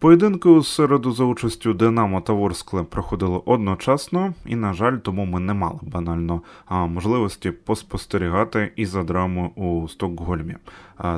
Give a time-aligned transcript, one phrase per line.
[0.00, 5.40] Поєдинки у середу за участю Динамо та Ворскле проходили одночасно, і, на жаль, тому ми
[5.40, 10.56] не мали банально можливості поспостерігати і за драмою у Стокгольмі.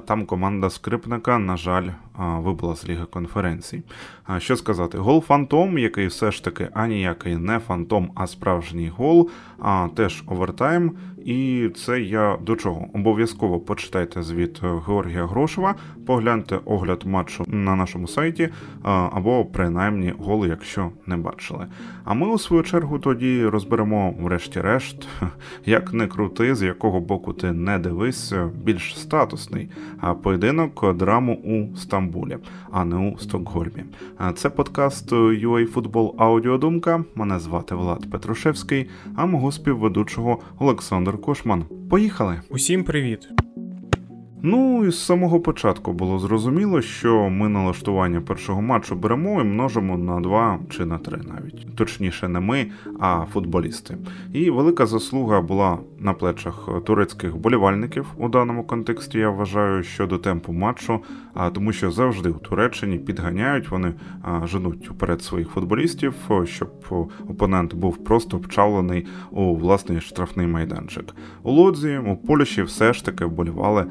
[0.07, 1.89] Там команда скрипника, на жаль,
[2.19, 3.83] вибула з ліги конференцій.
[4.39, 9.31] Що сказати, гол Фантом, який все ж таки аніякий не фантом, а справжній гол,
[9.95, 10.93] теж овертайм.
[11.25, 12.87] І це я до чого?
[12.95, 15.75] Обов'язково почитайте звіт Георгія Грошева,
[16.07, 18.49] погляньте огляд матчу на нашому сайті,
[18.83, 21.67] або принаймні гол, якщо не бачили.
[22.05, 25.09] А ми у свою чергу тоді розберемо, врешті-решт,
[25.67, 28.33] як не крути, з якого боку ти не дивись,
[28.65, 29.69] більш статусний
[30.23, 32.39] поєдинок драму у Стамбулі,
[32.73, 33.85] а не у Стокгольмі.
[34.35, 37.05] Це подкаст UA Аудіодумка.
[37.15, 41.65] Мене звати Влад Петрушевський, а мого співведучого Олександр Кошман.
[41.91, 42.41] Поїхали!
[42.51, 43.29] Усім привіт!
[44.43, 49.99] Ну і з самого початку було зрозуміло, що ми налаштування першого матчу беремо і множимо
[49.99, 51.77] на два чи на три навіть.
[51.77, 52.67] Точніше, не ми,
[53.01, 53.97] а футболісти.
[54.33, 59.19] І велика заслуга була на плечах турецьких болівальників у даному контексті.
[59.19, 61.01] Я вважаю, щодо темпу матчу,
[61.35, 63.95] а тому, що завжди у Туреччині підганяють, вони
[64.45, 66.15] женуть вперед своїх футболістів,
[66.45, 66.71] щоб
[67.29, 71.15] опонент був просто вчавлений у власний штрафний майданчик.
[71.43, 73.87] У лодзі у Польщі все ж таки вболівали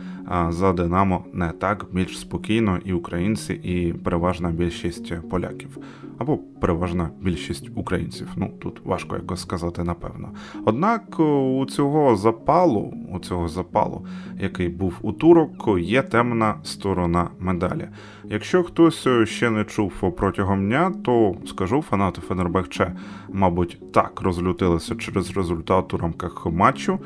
[0.49, 5.77] за Динамо не так більш спокійно і українці, і переважна більшість поляків,
[6.17, 8.27] або переважна більшість українців.
[8.35, 10.29] Ну тут важко якось сказати, напевно.
[10.65, 14.05] Однак у цього запалу, у цього запалу,
[14.39, 17.87] який був у турок, є темна сторона медалі.
[18.23, 22.95] Якщо хтось ще не чув протягом дня, то скажу фанати Фенербахче,
[23.33, 26.99] мабуть, так розлютилися через результат у рамках матчу,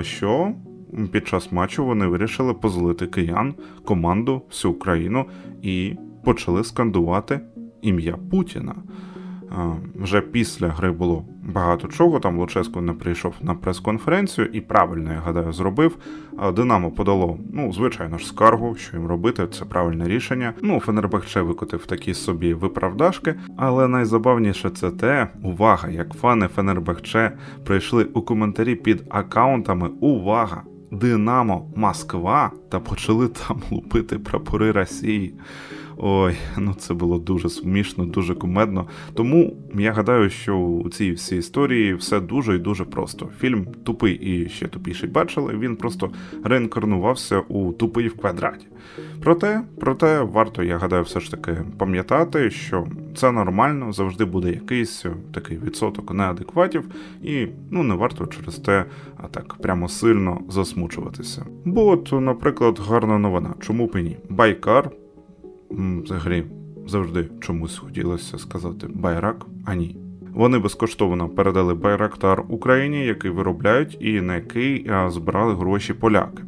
[0.00, 0.52] що
[1.12, 3.54] під час матчу вони вирішили позлити киян,
[3.84, 5.24] команду, всю Україну
[5.62, 7.40] і почали скандувати
[7.82, 8.74] ім'я Путіна.
[9.94, 12.20] Вже після гри було багато чого.
[12.20, 15.96] Там Луческо не прийшов на прес-конференцію і правильно, я гадаю, зробив.
[16.56, 20.54] Динамо подало, ну, звичайно ж, скаргу, що їм робити, це правильне рішення.
[20.62, 23.34] Ну, Фенербахче викотив такі собі виправдашки.
[23.56, 27.32] Але найзабавніше це те, увага, як фани Фенербахче
[27.64, 29.90] прийшли у коментарі під аккаунтами.
[30.00, 30.62] Увага!
[30.92, 35.34] Динамо Москва та почали там лупити прапори Росії.
[35.96, 38.88] Ой, ну це було дуже смішно, дуже кумедно.
[39.14, 43.28] Тому я гадаю, що у цій всій історії все дуже і дуже просто.
[43.38, 45.58] Фільм тупий і ще тупіший бачили.
[45.58, 46.10] Він просто
[46.44, 48.66] реінкарнувався у тупий в квадраті.
[49.22, 55.04] Проте, проте, варто, я гадаю, все ж таки пам'ятати, що це нормально, завжди буде якийсь
[55.34, 56.88] такий відсоток неадекватів,
[57.22, 58.84] і ну не варто через те
[59.16, 61.46] а так прямо сильно засмучуватися.
[61.64, 64.16] Бо, от, наприклад, гарна новина, чому б і ні?
[64.28, 64.90] Байкар
[65.70, 66.44] взагалі
[66.86, 69.96] завжди чомусь хотілося сказати байрак, а ні.
[70.34, 76.42] Вони безкоштовно передали Байрактар Україні, який виробляють і на який збирали гроші поляки.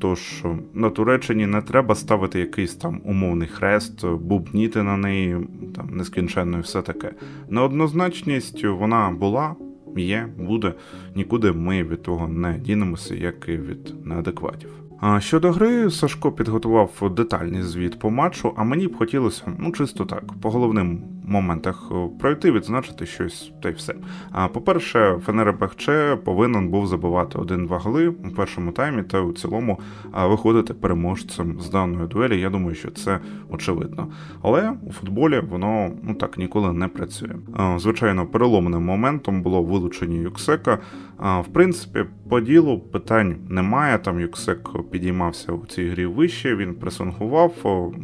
[0.00, 0.44] Тож
[0.74, 5.36] на Туреччині не треба ставити якийсь там умовний хрест, бубніти на неї
[5.76, 7.10] там нескінченно і все таке.
[7.48, 9.54] Неоднозначність вона була,
[9.96, 10.74] є, буде.
[11.14, 14.70] Нікуди ми від того не дінемося, як і від неадекватів.
[15.00, 20.04] А щодо гри, Сашко підготував детальний звіт по матчу, а мені б хотілося, ну чисто
[20.04, 23.94] так, по головним моментах е, пройти, відзначити щось та й все.
[24.30, 29.80] А по-перше, Фенербахче повинен був забивати один-два голи у першому таймі та у цілому
[30.14, 32.40] виходити переможцем з даної дуелі.
[32.40, 34.08] Я думаю, що це очевидно.
[34.42, 37.34] Але у футболі воно ну так ніколи не працює.
[37.76, 40.78] Звичайно, переломним моментом було вилучення Юксека.
[41.18, 43.98] В принципі, по ділу питань немає.
[43.98, 47.52] Там Юксек підіймався у цій грі вище, він пресингував,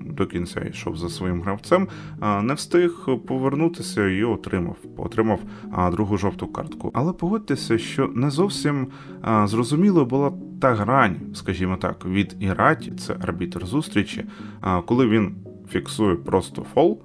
[0.07, 1.89] до кінця йшов за своїм гравцем,
[2.43, 4.77] не встиг повернутися і отримав.
[4.97, 5.41] Отримав
[5.93, 6.91] другу жовту картку.
[6.95, 8.87] Але погодьтеся, що не зовсім
[9.45, 14.25] зрозуміло була та грань, скажімо так, від Іраті, це арбітр зустрічі,
[14.87, 15.35] коли він
[15.69, 17.03] фіксує просто фол.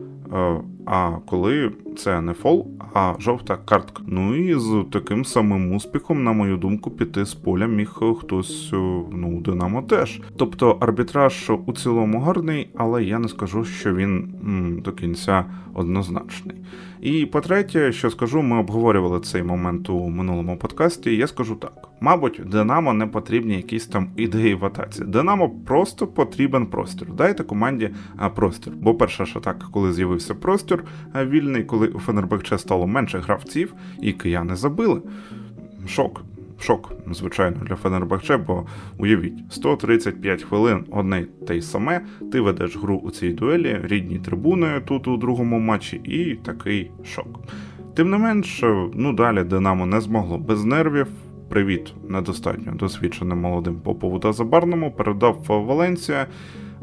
[0.85, 4.03] А коли це не фол, а жовта картка.
[4.07, 8.69] Ну і з таким самим успіхом, на мою думку, піти з поля міг хтось
[9.11, 10.21] ну Динамо теж.
[10.37, 16.55] Тобто арбітраж у цілому гарний, але я не скажу, що він м, до кінця однозначний.
[17.01, 21.15] І по-третє, що скажу, ми обговорювали цей момент у минулому подкасті.
[21.15, 25.03] Я скажу так: мабуть, Динамо не потрібні якісь там ідеї в атаці.
[25.03, 27.07] Динамо просто потрібен простір.
[27.13, 27.89] Дайте команді
[28.35, 28.73] простір.
[28.81, 30.83] Бо перша ж атака, коли з'явився простір
[31.15, 35.01] вільний, коли у Фенербахче стало менше гравців, і кияни забили.
[35.87, 36.21] Шок.
[36.61, 38.65] шок, звичайно, для Фенербахче, бо
[38.97, 42.01] уявіть, 135 хвилин одне те й саме.
[42.31, 47.39] Ти ведеш гру у цій дуелі, рідні трибуни тут у другому матчі, і такий шок.
[47.95, 48.63] Тим не менш,
[48.93, 51.07] ну далі Динамо не змогло без нервів.
[51.49, 56.27] Привіт, недостатньо досвідченим молодим Попову та Забарному передав Валенсія.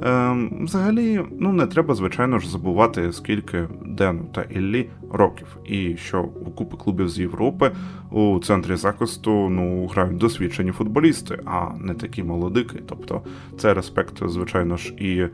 [0.03, 6.23] Ем, Взагалі, ну не треба, звичайно ж, забувати, скільки Дену та Іллі років, і що
[6.23, 7.71] у купи клубів з Європи
[8.11, 12.83] у центрі захисту ну грають досвідчені футболісти, а не такі молодики.
[12.87, 13.23] Тобто
[13.59, 15.29] це респект, звичайно ж, і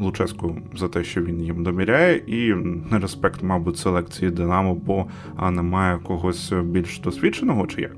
[0.00, 2.54] Луческу за те, що він їм довіряє, і
[2.90, 5.06] респект, мабуть, селекції Динамо, бо
[5.50, 7.96] немає когось більш досвідченого чи як.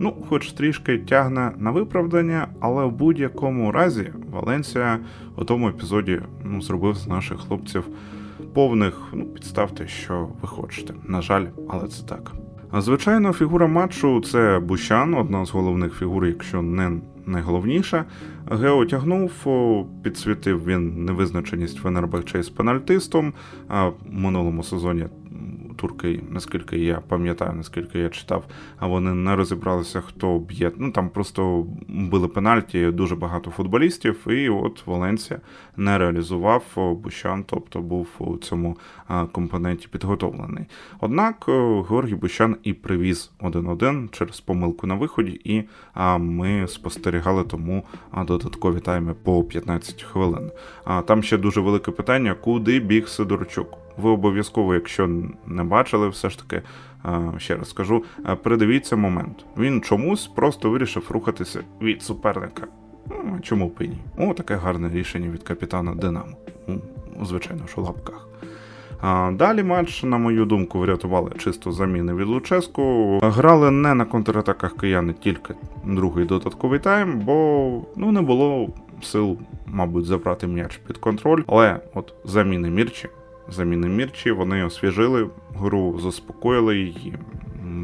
[0.00, 4.98] Ну, хоч трішки тягне на виправдання, але в будь-якому разі Валенсія
[5.36, 7.84] у тому епізоді ну, зробив з наших хлопців
[8.54, 10.94] повних, ну, підставте, що ви хочете.
[11.06, 12.32] На жаль, але це так.
[12.78, 18.04] Звичайно, фігура матчу це Бущан, одна з головних фігур, якщо не найголовніша.
[18.50, 19.32] Гео тягнув,
[20.02, 23.32] підсвітив він невизначеність Фенербахче з пенальтистом.
[23.68, 25.06] А в минулому сезоні
[25.78, 28.44] турки, наскільки я пам'ятаю, наскільки я читав,
[28.78, 30.72] а вони не розібралися, хто б'є.
[30.76, 35.40] Ну там просто били пенальті дуже багато футболістів, і от Валенсія
[35.76, 36.62] не реалізував
[37.02, 38.76] Бущан, тобто був у цьому
[39.32, 40.64] компоненті підготовлений.
[41.00, 41.44] Однак
[41.90, 45.62] Георгій Бущан і привіз 1-1 через помилку на виході, і
[46.18, 47.84] ми спостерігали тому
[48.26, 50.50] додаткові тайми по 15 хвилин.
[50.84, 55.10] А Там ще дуже велике питання, куди біг Сидорчук ви обов'язково, якщо
[55.46, 56.62] не бачили, все ж таки,
[57.38, 58.04] ще раз скажу,
[58.42, 59.44] передивіться момент.
[59.58, 62.66] Він чомусь просто вирішив рухатися від суперника.
[63.10, 63.98] Ну, чому б і ні?
[64.18, 66.36] О, таке гарне рішення від капітана Динамо.
[67.22, 68.28] Звичайно, що в лапках.
[69.32, 73.18] Далі матч, на мою думку, врятували чисто заміни від Луческу.
[73.22, 75.54] Грали не на контратаках кияни, тільки
[75.84, 78.68] другий додатковий тайм, бо ну не було
[79.02, 81.42] сил, мабуть, забрати м'яч під контроль.
[81.46, 83.08] Але от заміни Мірчі
[83.48, 84.30] заміни Мірчі.
[84.32, 87.14] Вони освіжили гру, заспокоїли її,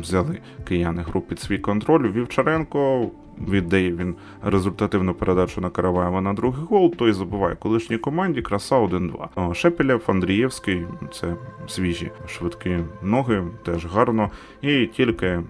[0.00, 0.38] взяли
[0.68, 2.12] кияни гру під свій контроль.
[2.12, 3.10] Вівчаренко
[3.48, 9.54] віддає він результативну передачу на Караваєва на другий гол, той забуває колишній команді, краса 1-2.
[9.54, 11.34] Шепелєв, Андрієвський, це
[11.66, 14.30] свіжі швидкі ноги, теж гарно.
[14.62, 15.40] І тільки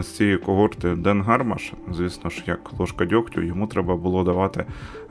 [0.00, 4.64] з цієї когорти Ден Гармаш, звісно ж, як ложка дьогтю, йому треба було давати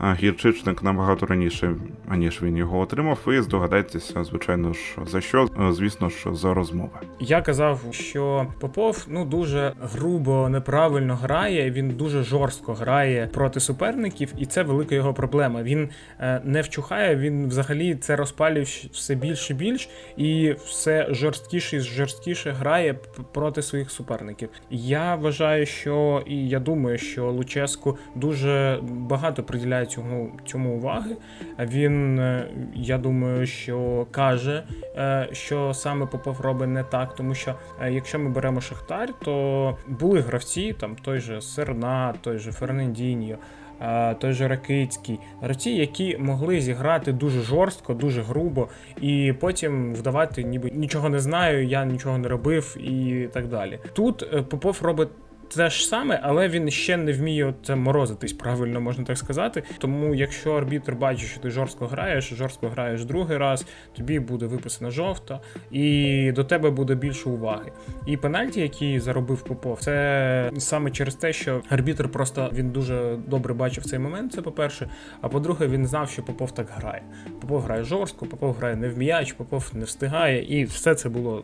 [0.04, 1.76] гірчичник набагато раніше,
[2.08, 3.20] аніж він його отримав.
[3.28, 6.90] І здогадайтеся, звичайно ж, за що, звісно ж, за розмови.
[7.20, 11.72] Я казав, що Попов ну дуже грубо неправильно грає.
[11.72, 15.64] Він дуже жорстко грає проти суперників, і це велика його проблема.
[15.64, 15.90] Він
[16.20, 21.80] е, не вчухає, він взагалі це розпалює все більше і більш, і все жорсткіше і
[21.80, 22.94] жорсткіше грає
[23.34, 24.50] проти своїх суперників.
[24.70, 31.16] Я вважаю, що і я думаю, що Луческу дуже багато приділяє цьому цьому уваги.
[31.60, 34.64] Він, е, я думаю, що каже,
[34.98, 37.56] е, що саме Попов робить не так, тому що
[37.90, 41.77] якщо ми беремо Шахтар, то були гравці, там той же Серна.
[41.78, 43.38] Бернат, той же Фернандіньо,
[44.20, 48.68] той же Ракицький, гравці, які могли зіграти дуже жорстко, дуже грубо,
[49.02, 53.80] і потім вдавати, ніби нічого не знаю, я нічого не робив і так далі.
[53.94, 55.10] Тут е, Попов робить
[55.56, 59.64] те ж саме, але він ще не вміє це морозитись, правильно можна так сказати.
[59.78, 63.66] Тому, якщо арбітр бачить, що ти жорстко граєш, жорстко граєш другий раз,
[63.98, 65.40] тобі буде виписана жовта,
[65.72, 67.72] і до тебе буде більше уваги.
[68.06, 73.54] І пенальті, які заробив Попов, це саме через те, що арбітр просто він дуже добре
[73.54, 74.34] бачив цей момент.
[74.34, 74.90] Це по-перше.
[75.22, 77.02] А по-друге, він знав, що Попов так грає.
[77.42, 81.44] Попов грає жорстко, Попов грає не в м'яч, Попов не встигає, і все це було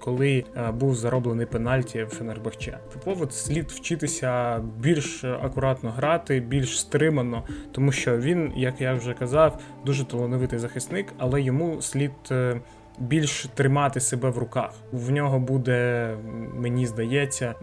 [0.00, 2.78] коли е, був зароблений пенальті в Фенербахче.
[2.92, 9.60] Попов слід вчитися більш акуратно грати, більш стримано, тому що він, як я вже казав,
[9.86, 12.12] дуже талановитий захисник, але йому слід.
[12.30, 12.60] Е,
[13.00, 14.74] більш тримати себе в руках.
[14.92, 16.14] В нього буде,
[16.54, 17.54] мені здається,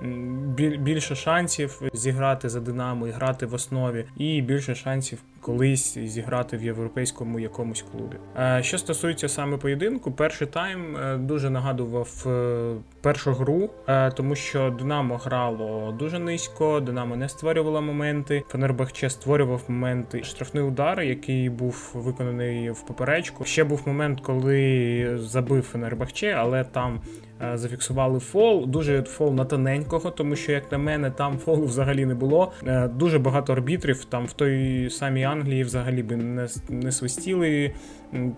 [0.79, 6.63] більше шансів зіграти за Динамо і грати в основі, і більше шансів колись зіграти в
[6.63, 8.17] європейському якомусь клубі.
[8.61, 14.69] Що стосується саме поєдинку, перший тайм е, дуже нагадував е, першу гру, е, тому що
[14.69, 18.43] Динамо грало дуже низько, Динамо не створювало моменти.
[18.47, 20.23] Фенербахче створював моменти.
[20.23, 23.45] Штрафний удар, який був виконаний в поперечку.
[23.45, 27.01] Ще був момент, коли забив Фенербахче, але там
[27.41, 28.67] Е, зафіксували фол.
[28.67, 32.51] Дуже фол на тоненького, тому що, як на мене, там фолу взагалі не було.
[32.67, 34.05] Е, дуже багато арбітрів.
[34.05, 37.71] Там в той самій Англії взагалі би не не свистіли,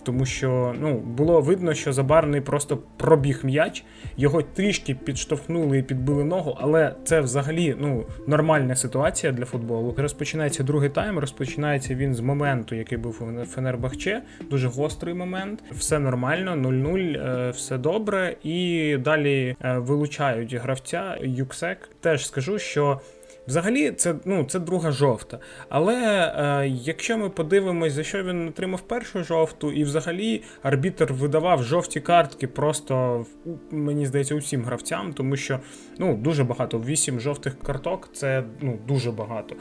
[0.03, 3.83] тому що ну, було видно, що Забарний просто пробіг м'яч,
[4.17, 9.95] його трішки підштовхнули і підбили ногу, але це взагалі ну, нормальна ситуація для футболу.
[9.97, 14.21] Розпочинається другий тайм, розпочинається він з моменту, який був у Фенербахче.
[14.49, 18.35] Дуже гострий момент, все нормально, 0-0, е, все добре.
[18.43, 21.89] І далі е, вилучають гравця Юксек.
[22.01, 23.01] Теж скажу, що.
[23.47, 25.39] Взагалі, це ну, це друга жовта.
[25.69, 31.63] Але е, якщо ми подивимось, за що він отримав першу жовту, і взагалі арбітр видавав
[31.63, 33.25] жовті картки просто,
[33.71, 35.59] мені здається, усім гравцям, тому що
[35.99, 36.79] ну, дуже багато.
[36.79, 39.55] Вісім жовтих карток це ну, дуже багато.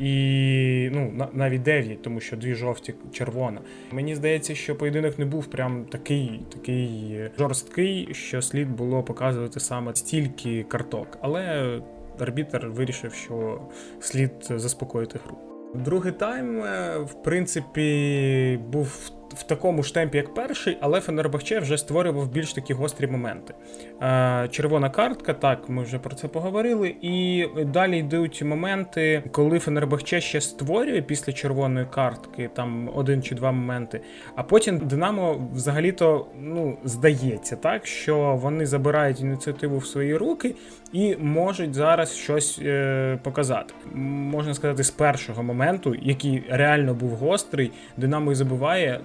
[0.00, 3.60] І ну, навіть дев'ять, тому що дві жовті червона.
[3.92, 9.94] Мені здається, що поєдинок не був прям такий такий жорсткий, що слід було показувати саме
[9.94, 11.18] стільки карток.
[11.20, 11.80] Але
[12.18, 13.60] арбітер вирішив, що
[14.00, 15.36] слід заспокоїти гру.
[15.74, 21.78] Другий тайм, е, в принципі, був в такому ж темпі, як перший, але Фенербахче вже
[21.78, 23.54] створював більш такі гострі моменти.
[24.02, 26.96] Е, червона картка, так, ми вже про це поговорили.
[27.02, 33.52] І далі йдуть моменти, коли Фенербахче ще створює після червоної картки, там один чи два
[33.52, 34.00] моменти.
[34.36, 40.54] А потім Динамо взагалі-то ну, здається, так, що вони забирають ініціативу в свої руки
[40.92, 43.74] і можуть зараз щось е, показати.
[43.94, 49.00] Можна сказати, з першого моменту, який реально був гострий, Динамо і забиває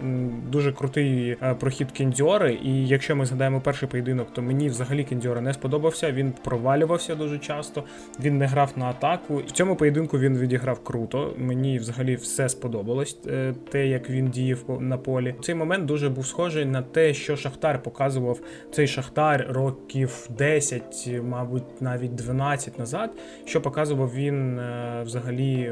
[0.51, 2.59] дуже крутий е, прохід Кендіори.
[2.63, 6.11] І якщо ми згадаємо перший поєдинок, то мені взагалі Кендіора не сподобався.
[6.11, 7.83] Він провалювався дуже часто,
[8.19, 9.37] він не грав на атаку.
[9.37, 11.33] В цьому поєдинку він відіграв круто.
[11.37, 15.35] Мені взагалі все сподобалось, е, те, як він діяв на полі.
[15.41, 18.39] Цей момент дуже був схожий на те, що Шахтар показував
[18.71, 23.11] цей Шахтар років 10, мабуть, навіть 12 назад.
[23.45, 25.71] Що показував він е, взагалі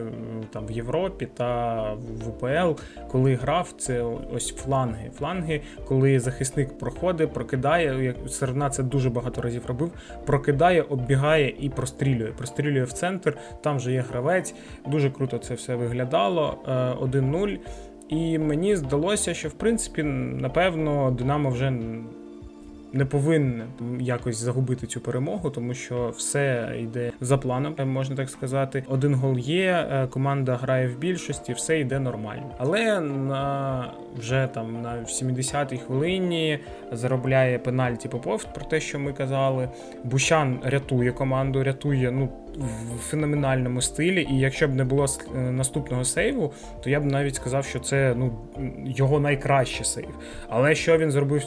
[0.50, 4.04] там в Європі та в УПЛ, коли грав це
[4.38, 5.12] ось фланги.
[5.18, 9.92] Фланги, коли захисник проходить, прокидає, як Серна це дуже багато разів робив,
[10.26, 12.32] прокидає, оббігає і прострілює.
[12.32, 14.56] Прострілює в центр, там вже є гравець.
[14.88, 16.58] Дуже круто це все виглядало.
[17.02, 17.54] 1-0.
[17.54, 17.60] Е,
[18.10, 21.74] і мені здалося, що в принципі, напевно, Динамо вже
[22.94, 23.66] не повинне
[24.00, 28.84] якось загубити цю перемогу, тому що все йде за планом, можна так сказати.
[28.88, 32.56] Один гол є, е, команда грає в більшості, все йде нормально.
[32.58, 36.60] Але на вже там на 70-й хвилині
[36.92, 39.70] заробляє пенальті Попов про те, що ми казали.
[40.04, 42.30] Бущан рятує команду, рятує ну
[42.96, 44.28] в феноменальному стилі.
[44.32, 48.14] І якщо б не було е, наступного сейву, то я б навіть сказав, що це
[48.18, 48.40] ну
[48.86, 50.16] його найкращий сейв.
[50.50, 51.44] Але що він зробив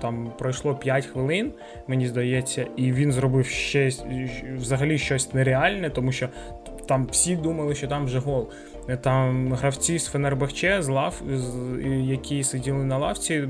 [0.00, 1.52] там пройшло 5 хвилин,
[1.86, 3.90] мені здається, і він зробив ще
[4.56, 6.28] взагалі щось нереальне, тому що
[6.88, 8.48] там всі думали, що там вже гол.
[9.00, 11.22] Там гравці з Фенербахче, з лав,
[12.04, 13.48] які сиділи на лавці,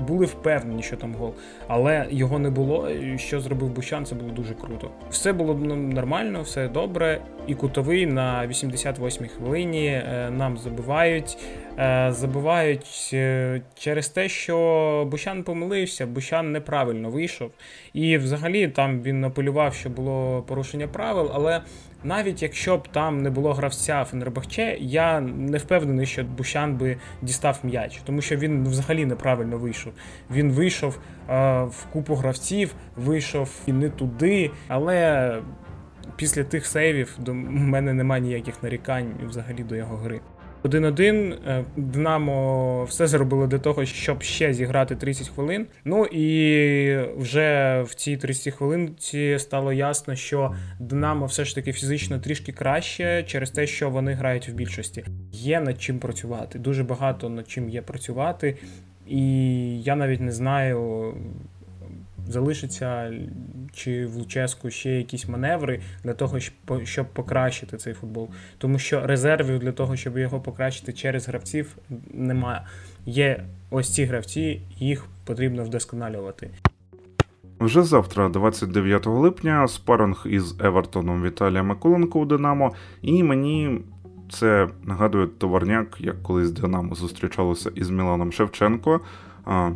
[0.00, 1.34] були впевнені, що там гол,
[1.68, 2.88] але його не було.
[3.16, 4.90] Що зробив Бущан, це було дуже круто.
[5.10, 7.20] Все було нормально, все добре.
[7.46, 11.38] І кутовий на 88-й хвилині е, нам забивають.
[11.78, 17.50] Е, забивають е, через те, що Бущан помилився, Бущан неправильно вийшов.
[17.92, 21.62] І взагалі там він апелював, що було порушення правил, але
[22.06, 27.58] навіть якщо б там не було гравця Фенербахче, я не впевнений, що Бущан би дістав
[27.62, 29.92] м'яч, тому що він взагалі неправильно вийшов.
[30.30, 30.98] Він вийшов
[31.30, 35.42] е, в купу гравців, вийшов і не туди, але.
[36.16, 40.20] Після тих сейвів до мене немає ніяких нарікань взагалі до його гри.
[40.66, 41.34] 1-1.
[41.48, 45.66] Е, Динамо все зробило для того, щоб ще зіграти 30 хвилин.
[45.84, 52.18] Ну і вже в цій 30 хвилинці стало ясно, що Динамо все ж таки фізично
[52.18, 55.04] трішки краще через те, що вони грають в більшості.
[55.32, 56.58] Є над чим працювати.
[56.58, 58.56] Дуже багато над чим є працювати.
[59.06, 61.14] І я навіть не знаю,
[62.28, 63.12] залишиться
[63.72, 66.38] чи в Луческу ще якісь маневри для того,
[66.84, 68.28] щоб покращити цей футбол.
[68.58, 71.76] Тому що резервів для того, щоб його покращити через гравців,
[72.14, 72.60] немає.
[73.06, 76.50] Є ось ці гравці, їх потрібно вдосконалювати.
[77.60, 83.80] Вже завтра, 29 липня, спаринг із Евертоном Віталія Миколенко у Динамо, і мені
[84.30, 89.00] це нагадує товарняк, як колись Динамо зустрічалося із Міланом Шевченко.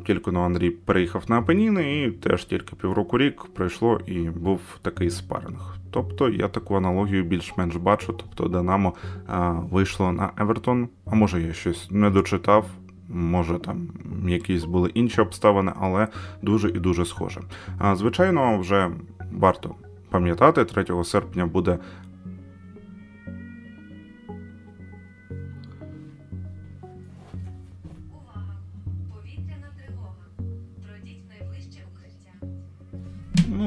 [0.06, 5.10] Тільки но Андрій переїхав на Апеніни, і теж тільки півроку рік пройшло і був такий
[5.10, 5.76] спаринг.
[5.90, 8.12] Тобто я таку аналогію більш-менш бачу.
[8.12, 8.94] Тобто Динамо
[9.70, 12.66] вийшло на Евертон, а може я щось не дочитав.
[13.08, 13.88] Може там
[14.28, 16.08] якісь були інші обставини, але
[16.42, 17.40] дуже і дуже схоже.
[17.94, 18.90] Звичайно, вже
[19.32, 19.74] варто
[20.10, 21.78] пам'ятати, 3 серпня буде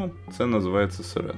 [0.04, 1.34] Ну, це називається сирена.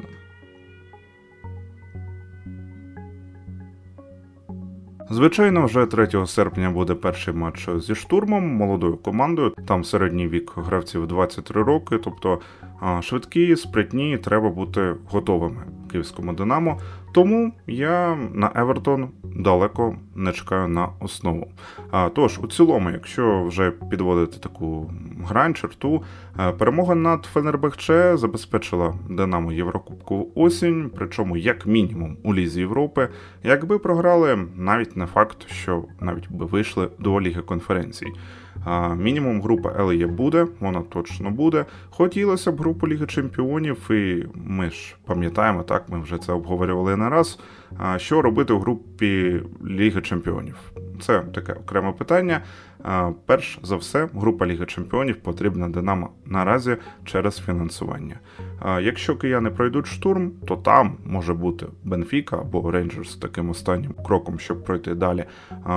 [5.10, 9.54] Звичайно, вже 3 серпня буде перший матч зі штурмом, молодою командою.
[9.68, 12.40] Там середній вік гравців 23 роки, тобто
[13.02, 16.80] швидкі, спритні, треба бути готовими київському Динамо.
[17.16, 21.48] Тому я на Евертон далеко не чекаю на основу.
[21.92, 24.92] А, Тож, у цілому, якщо вже підводити таку
[25.28, 26.04] грань, черту,
[26.40, 33.10] е, перемога над Фенербахче забезпечила Динамо Єврокубкову осінь, причому як мінімум у Лізі Європи,
[33.44, 38.08] якби програли, навіть не факт, що навіть би вийшли до Ліги конференцій.
[38.98, 41.66] Мінімум група Елія буде, вона точно буде.
[41.90, 47.16] Хотілося б групу Ліги Чемпіонів, і ми ж пам'ятаємо, так ми вже це обговорювали не
[47.16, 47.40] раз.
[47.98, 50.56] Що робити в групі Ліги Чемпіонів?
[51.02, 52.42] Це таке окреме питання.
[53.26, 58.20] Перш за все, група Ліги Чемпіонів потрібна Динамо наразі через фінансування.
[58.82, 64.64] Якщо кияни пройдуть штурм, то там може бути Бенфіка або Рейнджерс таким останнім кроком, щоб
[64.64, 65.26] пройти далі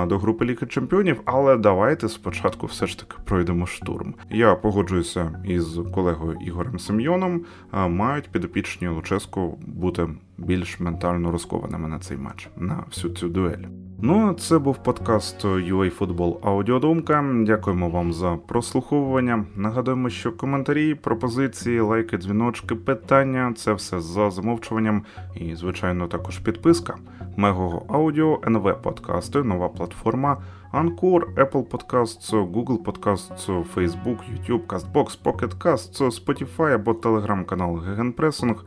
[0.07, 1.21] до групи Ліги Чемпіонів.
[1.25, 4.13] Але давайте спочатку все ж таки пройдемо штурм.
[4.29, 7.41] Я погоджуюся із колегою Ігорем Семйоном.
[7.71, 10.07] Мають підопічні Луческу бути
[10.45, 13.65] більш ментально розкованими на цей матч, на всю цю дуель.
[14.01, 17.25] Ну, а це був подкаст UA Football Аудіодумка.
[17.45, 19.45] Дякуємо вам за прослуховування.
[19.55, 25.03] Нагадуємо, що коментарі, пропозиції, лайки, дзвіночки, питання це все за замовчуванням.
[25.35, 26.95] І, звичайно, також підписка.
[27.37, 30.37] Мегого аудіо, НВ подкасти, нова платформа.
[30.73, 38.65] Anchor, Apple Podcasts, Google Podcasts, Facebook, YouTube, CastBox, Pocket Casts, Spotify або телеграм-канал Гегенпресинг,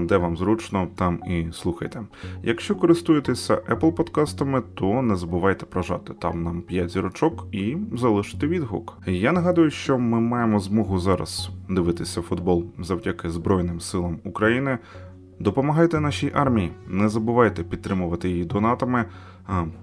[0.00, 2.02] де вам зручно, там і слухайте.
[2.42, 8.98] Якщо користуєтеся Apple подкастами, то не забувайте прожати там нам 5 зірочок і залишити відгук.
[9.06, 14.78] Я нагадую, що ми маємо змогу зараз дивитися футбол завдяки Збройним силам України.
[15.40, 19.04] Допомагайте нашій армії, не забувайте підтримувати її донатами,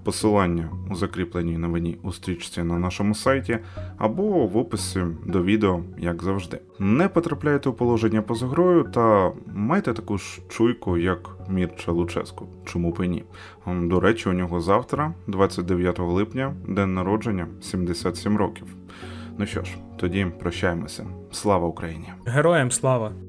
[0.02, 3.58] посилання у закріпленій новині у стрічці на нашому сайті
[3.98, 6.60] або в описі до відео, як завжди.
[6.78, 12.48] Не потрапляйте у положення поза грою та майте таку ж чуйку, як Мірча Луческу.
[12.64, 13.24] Чому б і ні?
[13.66, 18.66] До речі, у нього завтра, 29 липня, день народження, 77 років.
[19.38, 21.06] Ну що ж, тоді прощаємося.
[21.30, 22.12] Слава Україні!
[22.26, 23.25] Героям слава!